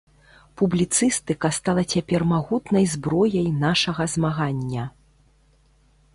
[0.59, 4.83] Публіцыстыка стала цяпер магутнай зброяй нашага змагання.